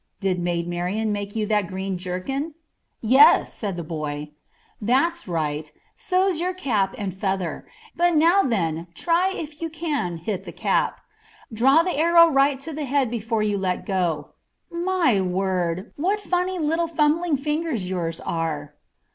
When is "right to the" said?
12.27-12.85